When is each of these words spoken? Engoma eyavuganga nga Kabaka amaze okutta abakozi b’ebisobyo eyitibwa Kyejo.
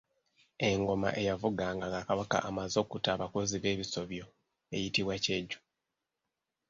Engoma 0.69 1.09
eyavuganga 1.21 1.85
nga 1.89 1.99
Kabaka 2.07 2.37
amaze 2.49 2.75
okutta 2.83 3.09
abakozi 3.15 3.55
b’ebisobyo 3.63 4.25
eyitibwa 4.75 5.15
Kyejo. 5.23 5.59